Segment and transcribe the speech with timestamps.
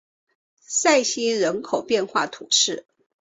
[0.65, 2.87] 塞西人口变化图示